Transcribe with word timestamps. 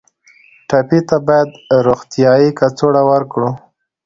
ټپي 0.69 0.99
ته 1.09 1.17
باید 1.27 1.49
روغتیایي 1.85 2.49
کڅوړه 2.59 3.01
ورکړو. 3.11 3.49